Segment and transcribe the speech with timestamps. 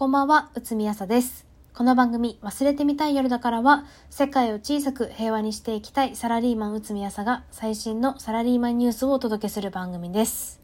[0.00, 1.44] こんばんは、うつみやさです。
[1.74, 10.58] この番組、忘れてみたい夜だからは、世界を小さく平和にしていきたいサラリーマンうつみやさが最新のサラリーマンニュースをお届けする番組です。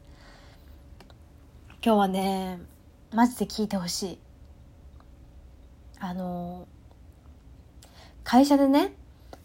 [1.85, 2.59] 今日はね、
[3.13, 4.19] マジで聞いてほしい。
[5.99, 6.67] あの、
[8.23, 8.95] 会社でね、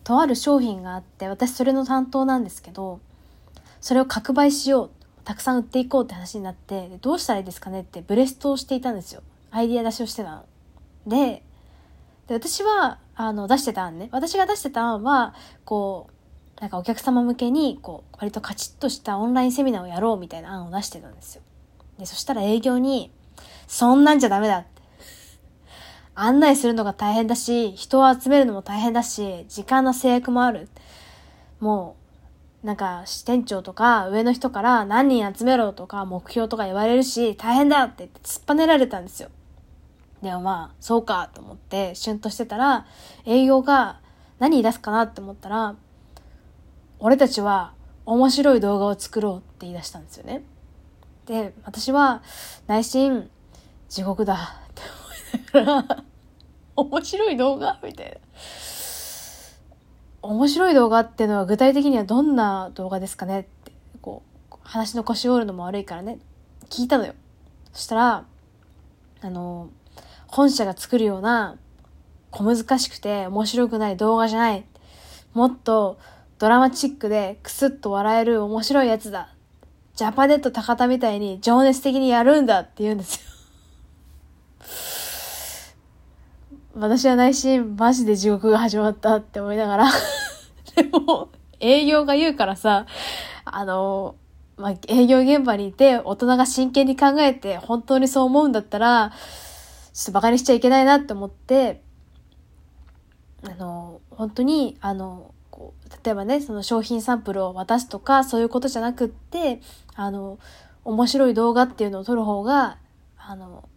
[0.05, 3.01] とある商品があって、私それの担当なんですけど、
[3.83, 4.91] それを拡売しよう。
[5.25, 9.23] たくさん売っていこうって話になって、どうしたらいいですかねってブレストをしていたんですよ。
[9.53, 10.45] アイディア出しをしてたの。
[11.07, 11.45] で、
[12.27, 14.09] で私は、あの、出してた案ね。
[14.11, 16.09] 私が出してた案は、こ
[16.59, 21.43] う、なんかお客様向けに、こう、割とカチッとしたオンラインセミナーをやろうみたいな案を出してたんですよ。
[21.99, 23.13] で、そしたら営業に、
[23.67, 24.83] そんなんじゃダメだって。
[26.15, 30.69] 案内するのが大変だし、人を集めるのも大変だし、時間の制約もある。
[31.61, 32.03] もう、
[32.67, 39.31] なんか支店長とか上の人から何人集めろとか目標とか言われるし大変だって言って突っぱねられたんですよ。
[40.23, 42.87] でもまあそうかと思ってシュンとしてたら
[43.25, 44.01] 営業が
[44.39, 45.77] 何言い出すかなって思ったら
[46.99, 47.75] 俺たちは
[48.07, 50.45] 面白い動画を作ろうって言い出したんですよね。
[51.27, 52.23] で私は
[52.67, 53.31] 内心
[53.89, 54.83] 地獄だって
[55.55, 56.05] 思いながら
[56.77, 58.17] 面白い動画みたいな。
[60.23, 66.19] 面白い動画っていうのは具体的にはどんな動画ですかねって、こう、話の腰折るのも悪いからね、
[66.71, 67.15] 聞いたのよ。
[67.73, 68.25] そしたら、
[69.21, 69.69] あの、
[70.33, 71.59] 本社が作るような
[72.31, 74.65] 小難しくて面白くない動画じゃない。
[75.35, 75.99] もっと
[76.39, 79.29] ドラマチックでクスッと笑える面白いやつだ。
[79.95, 83.21] ジャパネット高田みたいに情熱的にやるんだって言うんですよ。
[86.81, 89.91] 私は内心マジで地獄が始まったって思いながら
[90.75, 91.29] でも
[91.61, 92.87] 営業が言うからさ
[93.45, 94.15] あの
[94.57, 99.13] まあ、営業現場にいて大人が真剣に考えて本当にそう思うんだったら
[99.93, 101.83] ちょっとバカにしちゃいけないなって思って
[103.45, 109.61] あの本当にあのこう例えばねその商品サンプルを渡すとかそういうことじゃなくって
[109.95, 110.39] あの
[110.85, 112.79] 面白い動画っていうのを撮る方が
[113.17, 113.69] あの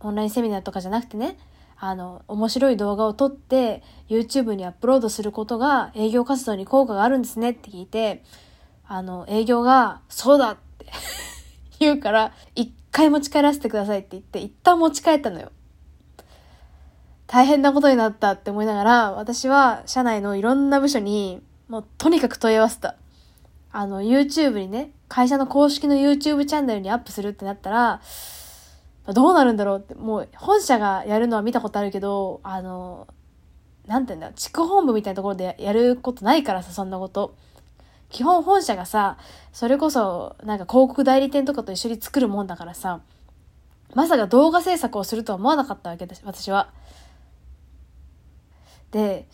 [0.00, 1.36] オンラインセミナーとかじゃなくてね
[1.82, 8.22] あの、面白い動画を撮って YouTube にアップロードすることが営業活動に効果があるんですねって聞いて、
[8.86, 10.86] あの、営業が、そうだって
[11.80, 15.52] 言うから、一回持ち帰らせてくださいって言って、一旦持ち帰ったのよ。
[17.32, 22.96] 大変なことになったって思いながら、私は社内のいろんな部署に、もうとにかく問い合わせた。
[23.70, 28.00] あの、YouTube にね、会社の公式の YouTube チャンネルにアップするってなったら、
[29.06, 33.06] どうなるんだろうって、もう本社がやるのは見たことあるけど、あの、
[33.86, 37.36] なんて言うんだ、地区本部みたいなところでやることないからさ、そんなこと。
[38.08, 39.18] 基本本社がさ、
[39.52, 43.02] それこそ、なんか広告代理店とかと一緒に作るもんだからさ、
[43.94, 46.70] まさか動画制作をするとは思わなかったわけです、私は。
[48.90, 49.28] で、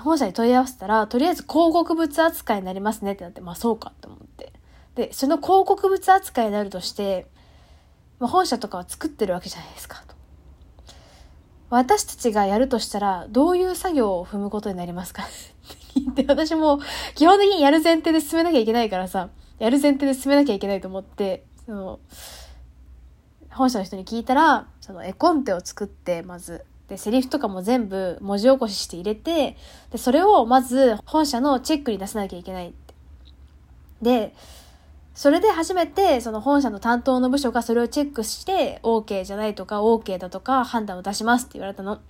[0.00, 4.52] 本社に問い合わせたら、とりあえず広告物扱いになりますねってなって、まあそうかって思って。
[4.94, 7.26] で、その広告物扱いになるとして、
[8.18, 10.14] まあ、本社とかは作ってるわけじゃないですかと。
[11.70, 15.22] 私たちがやるとしたら、どういう作業を踏むことになりますか？
[15.24, 15.26] っ
[15.94, 16.80] て聞いて、私も
[17.14, 21.98] 基本的にやる前提で進めなきゃいけないからさ、やる前提で進めなきゃいけないと思って、その、
[23.50, 29.56] 本社の人に聞いたら、その絵コンテを作って、まず、で、セリフとかも全部文字起こしして入れて、
[29.90, 32.94] で、それをまず本社のチェックに出さなきゃいけないって。
[34.02, 34.34] で、
[35.14, 42.00] それで初めて、その本社の担当の部署がそれをチェックして、OK じゃないとか、OK だとか、判断を出しますって言われたの。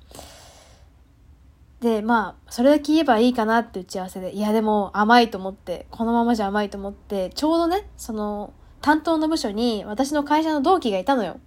[1.80, 11.38] で、まあ、それだけ言えばいいかなって打ち合わせで、いやでも甘いと思って、このままじゃ甘いと思って、ちょうどね、その、担当の部署に私の会社の同期がいたのよ。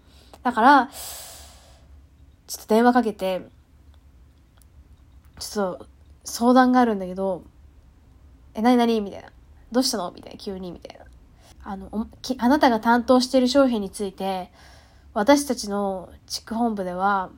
[0.44, 0.90] だから、
[2.48, 3.42] ちょっと電話かけて、
[5.40, 5.86] ちょっと
[6.24, 7.44] 相談があるんだけど、
[8.54, 9.32] え、なになにみたいな。
[9.72, 10.12] どうしたの？
[10.12, 11.06] みたいな、急に、みたいな。
[11.64, 12.08] あの、
[12.38, 14.52] あなたが担当している商品について、
[15.14, 17.32] 私たちの地区本部では、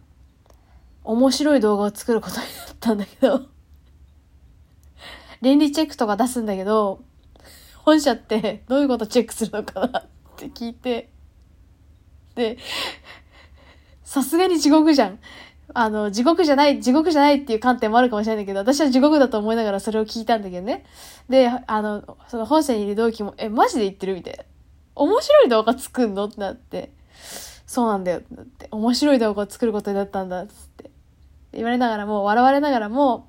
[1.03, 2.47] 面白い動画を作ることになっ
[2.79, 3.41] たんだけど、
[5.41, 7.01] 倫理チェックとか出すんだけど、
[7.83, 10.05] 本社ってどういうことチェックするのかなっ
[10.35, 11.09] て聞いて、
[12.35, 12.59] で、
[14.09, 15.19] さすがに地獄じゃん。
[15.71, 20.83] あの、地獄じゃない、地獄じゃないっていう観点もあるかもしれないんだけど、私は地獄だと思いながらそれを聞いたんだけどね。
[21.29, 24.45] で、あの、その本社にいる同期も、え、マジで言ってるみたいな。
[24.95, 26.91] 面白い動画作んのってなって、
[27.67, 30.89] そうなんだよってなって、面白い動画を作ることになったんだつって。
[31.53, 33.28] 言われながらも、笑われながらも、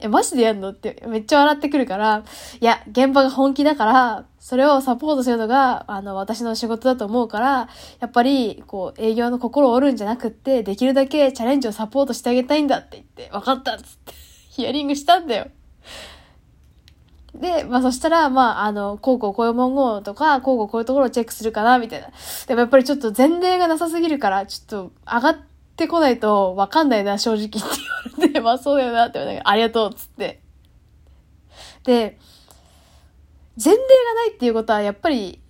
[0.00, 0.70] え、マジでやんの？
[0.70, 2.24] ってめっちゃ笑ってくるから、
[2.60, 7.68] いや、現場が本気だから、それをサポートするのが、あの、私の仕事だと思うから、
[8.00, 14.12] やっぱり、こう、営業の心を折るんじゃなくって、できるだけチャレンジをサポートしてあげたいんだって言って、分かったっつって、
[14.50, 15.46] ヒアリングしたんだよ。
[17.34, 22.08] で、まあそしたら、まあ、あの、こうこうこういう文言とか、こうこうこういうところをチェックするかな、みたいな。
[22.46, 25.36] でもやっぱりちょっと前例がなさすぎるから、ちょっと上がっ
[25.74, 30.40] ってこないとわかんないな、正直って言われて、まあそうだよなって言われて、ありがとうっ、つって。
[31.82, 32.18] で、
[33.62, 33.84] 前例が
[34.14, 35.40] ないっていうことは、やっぱり、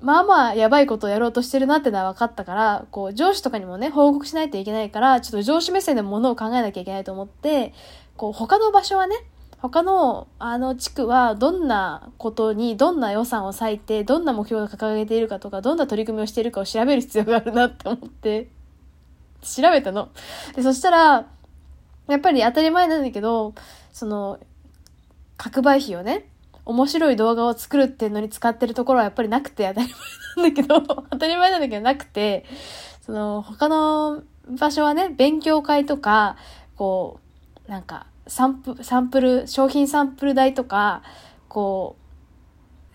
[0.00, 7.74] まあまあやばいことをやろうとしてるなってのは分かったから、こう上司とかにもね、報告しないといけないから、ちょっと上司目線でものを考えなきゃいけないと思って、
[8.16, 9.16] こう他の場所はね、
[9.58, 18.48] 他のあの地区はどんなことにどんな予算を割いてどんな目標を掲げているかとかどんな取り組みをしているかを調べる必要があるなって思って
[19.42, 20.10] 調べたの。
[20.54, 21.26] で、そしたら
[22.08, 23.54] やっぱり当たり前なんだけど
[23.92, 24.38] その
[25.36, 26.28] 拡売費をね
[26.64, 29.96] 面白い動画を作るっていうのに使ってるところはやっぱりなくて当たり前
[30.36, 30.80] なんだけど
[31.10, 32.44] 当たり前なんだけどなくて
[33.00, 36.36] その他の場所はね勉強会とか
[36.76, 37.20] こ
[37.66, 41.02] うなんかサンプサンプル商品サンプル代とか
[41.48, 41.96] こ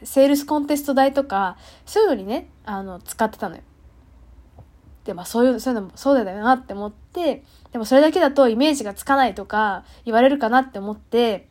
[0.02, 3.62] うセールスコンテスト代とかそういうのにねあの使ってたのよ。
[5.08, 11.48] でまあそういうそういうのもそうだよなって思ってでもそれだけだとイメージがつかないとか言われるかなって思って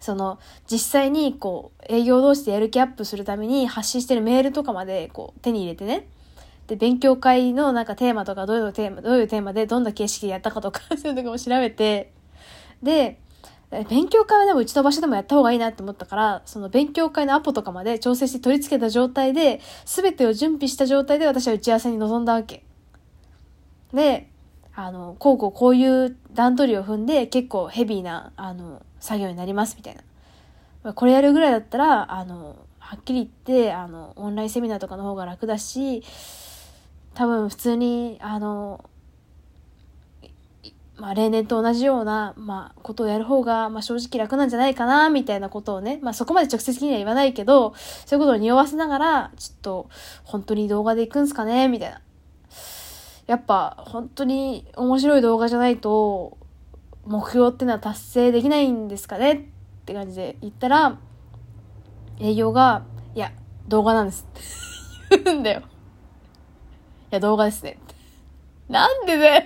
[0.00, 0.38] その
[0.70, 6.08] 実際にこう営業同士でやる気アップするために発信してるメールとかまでこう手に入れてね
[6.66, 12.12] で勉強会のなんかテーマとかどういうテーマどういうテーマでどんな形式でやったかとか そういうのとかも調べて
[12.82, 13.18] で、
[13.88, 22.64] 勉強会はでもうちの場所でもやった方がいいなって思ったから、その勉強会のアポとかまで調整して取り付けた状態で、すべてを準備した状態で私は打ち合わせに臨んだわけ。
[23.92, 24.30] で、
[24.74, 29.96] あの、こうこうこういう段取りを踏んで結構ヘビーな、あの、作業になりますみたい
[30.82, 30.94] な。
[30.94, 36.02] これやるぐらいだったら、あの、はっきり言って、あの、オンラインセミナーとかの方が楽だし、
[37.14, 38.84] 多分普通に、あの、
[40.96, 47.74] まあ、例年と同じような、まあ、ことをやる方が、まあ、正直楽なんじゃないかな、みたいなことをね、まあ、そこまで直接的には言わないけど、
[48.06, 49.88] そういうことを匂わせながら、ちょっと、
[50.24, 52.00] 本当に動画で行くんすかね、みたいな。
[53.30, 56.36] やっぱ、本当に面白い動画じゃないと、
[57.06, 60.98] 目標ってのは達成できないんですかねって感じで言ったら、
[62.18, 62.82] 営業が、
[63.14, 63.30] いや、
[63.68, 64.26] 動画なんです
[65.08, 65.60] って言うんだよ。
[65.60, 65.62] い
[67.12, 67.78] や、動画ですね。
[68.68, 69.44] なんでだよ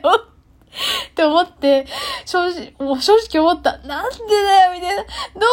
[1.10, 1.87] って思って、
[2.25, 3.76] 正直、もう正直思った。
[3.80, 5.02] なんでだよみたいな。
[5.02, 5.08] ど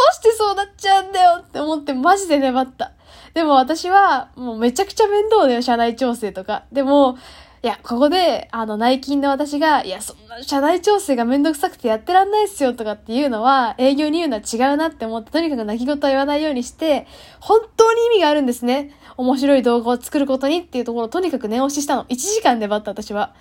[0.09, 2.93] うしてそうなっちゃうんだよって思ってマジで粘った。
[3.33, 6.63] でも私はもうめちゃくちゃ面倒だよ、社内調整とか。
[6.71, 7.17] でも、
[7.63, 17.05] いや、ここで、あの、内勤の私が、いや、そんな、社内調整がめんどくさくてやってらんないっすよとかっていうのは、営業に言うのは違うなって思って、とにかく泣き言は言わないようにして、
[17.39, 18.97] 本当に意味があるんですね。
[19.15, 22.05] 面白い動画を作ることにっていうところをとにかく念押ししたの。
[22.05, 23.35] 1時間粘った私は。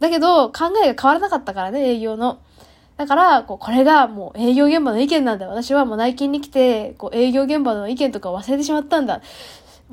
[0.00, 2.38] だけど、考えが変わらなかったからね、営業の。
[2.96, 5.46] だから、こう、これがもう営業現場の意見なんだ。
[5.48, 9.20] 私はもう内勤に来て、こう、営業現場の意見とか忘れてしまったんだ。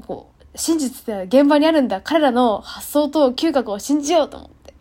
[0.08, 2.02] こう、真実って現場にあるんだ。
[2.02, 4.74] 彼らの発想と嗅覚を信じようと思って。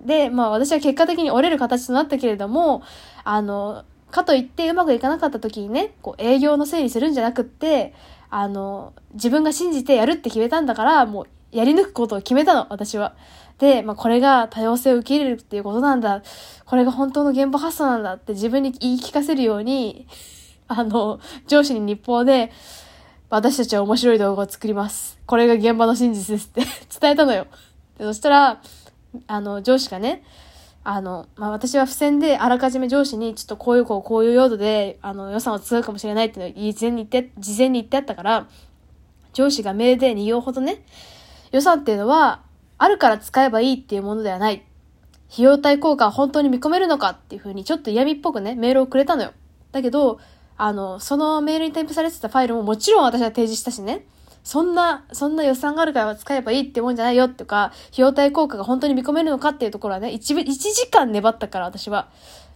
[0.00, 2.82] で、まあ私は結果的に折れる形となったけれども、
[3.24, 7.94] あの、かといってうまくいかなかった時にね、こう営業のせいにするんじゃなくって、
[8.30, 13.14] あの、自分が信じてやるって決めたんだから、もうやり抜くことを決めたの、私は。
[13.58, 16.22] で、まあ、これが多様性を受け入れるっていうことなんだ。
[16.64, 20.06] これが本当の現場発想なんだって自分に言い聞かせるように、
[20.66, 22.50] あの、上司に日報で、
[23.32, 25.18] 私たちは面白い動画を作ります。
[25.24, 26.60] これが現場の真実ですって
[27.00, 27.46] 伝えたのよ。
[27.96, 28.60] でそしたら、
[29.26, 30.22] あの、上司がね、
[30.84, 38.48] あの、まあ、私は付箋であらかじめ上司にちょっとこういうこうこういう用途で、あの、予算を使うかもしれないっていうのを事前に言って、事前に言ってあったから、
[39.32, 40.84] 上司がメールで2行ほどね、
[41.52, 42.42] 予算っていうのは、
[42.76, 44.62] あるから使えばいいっていうものではない。
[45.32, 49.32] 費用対効果は本当に見込めるのかっていうふうにちょっと嫌味っぽくね、メールをくれたのよ。
[49.72, 50.20] だけど、
[50.56, 54.06] あの、そのメールに添付されてたファイルももちろん私は提示したしね。
[54.44, 62.08] そんな、そんな予算があるから使えばいいってもんじゃないよとか、費用対効果が本当に見込めるのかっていうところはね、1, 1時間粘ったから私は。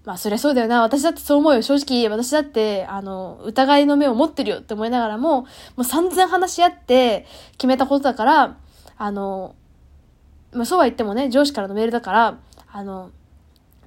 [0.05, 0.83] まあそりゃそうだよな。
[0.83, 1.63] 私だってそう思うよ。
[1.63, 5.47] 正直、私だって、あの、疑いの目を持ってるよって思いながらも、も
[5.79, 8.57] う散々話し合って決めたことだから、
[8.99, 9.57] あの、
[10.53, 12.39] まあ、そうは言ってもね、上司からのメールだから、
[12.73, 13.11] あの、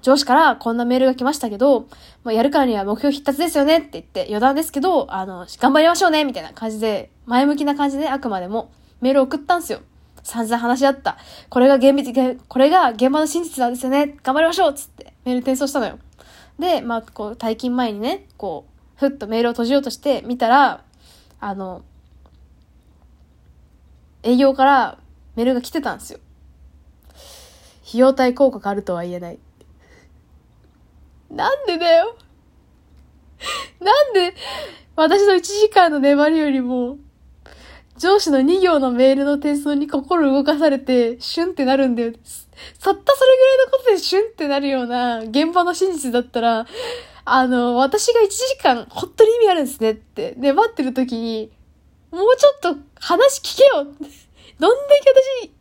[0.02, 1.88] 上司からこんなメールが来ましたけど、
[2.24, 9.82] まあ、やるからには目標必達ですよねって言って余談ですけど、あの、頑張りましょうねみたいな感じで、前向きな感じであくまでもメールを送ったんですよ。
[10.24, 11.18] 散々話し合った。
[11.50, 14.18] これが厳密、これが現場の真実なんですよね。
[14.24, 15.98] 頑張りましょうつってメール転送したのよ。
[16.58, 20.84] で、まあ、こう、退勤前にね、こう、ふっとメールを閉じようとして見たら、
[21.40, 21.84] あの、
[24.24, 24.98] 営業から
[25.36, 26.20] メールが来てたんですよ。
[27.88, 29.40] 費用対効果があるとは言えない。
[31.30, 32.16] なんでだよ。
[33.80, 34.36] なんで、
[34.96, 36.98] 私の1時間の粘りよりも、
[37.98, 42.12] 上司の2行のメールの転送に心動かされて、シュンってなるんだよ。
[42.12, 42.24] たった
[42.82, 46.66] それぐらいのことでシュンってなるような現場の真実だったら、
[47.26, 51.52] あの、私が1時間、本当に意味あるんですねって、粘ってる時に、
[52.12, 53.86] もうちょっと話聞けよ
[54.60, 55.12] どんだけ
[55.44, 55.52] 私、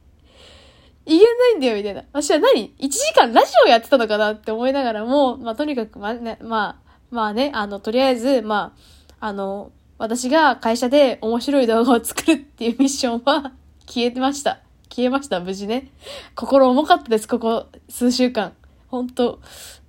[1.09, 2.05] 言えないんだよ、みたいな。
[2.13, 8.75] 私は何 ?1 時間ラジオやってたのかなって思いながらも、まあ、とにかく、まあね、まあ、まあね、あの、とりあえず、ま
[9.19, 13.53] あ、あの、私が会社で面白い動画を作るっていうミッションは
[13.89, 14.61] 消えてました。
[14.91, 15.91] 消えました、無事ね。
[16.35, 18.53] 心重かったです、ここ数週間。
[18.89, 19.41] 本当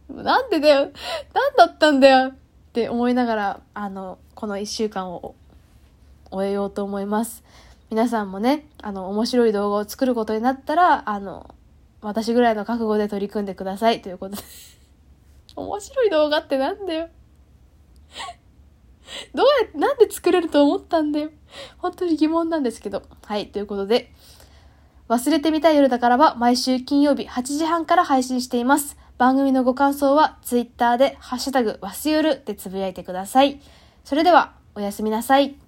[0.09, 0.91] なんでだよ？
[1.33, 2.29] なんだったんだよ？
[2.29, 2.31] っ
[2.73, 5.35] て思いながら、あの、この一週間を
[6.31, 7.43] 終えようと思います。
[7.89, 11.55] 皆さんもね、あの、面白い動画を作ることになったら、あの、
[12.01, 14.43] 私ぐらいの覚悟で取り組んでくださいということで。
[15.55, 17.09] 面白い動画ってなんだよ。
[19.33, 21.31] どうやって、なんで作れると思ったんだよ。
[21.79, 23.01] 本当に疑問なんですけど。
[23.25, 24.13] はい、ということで。
[25.09, 28.95] 忘れてみたい夜だからは毎週金曜日8時半から配信しています。
[29.17, 33.59] 番組のご感想は Twitter でハッシュタグわすよるでつぶやいてください。
[34.03, 35.59] それでは、おやすみなさい。